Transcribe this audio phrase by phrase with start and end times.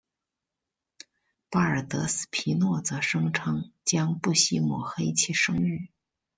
[1.51, 5.91] 巴尔德斯皮诺则声称将不惜抹黑其声誉。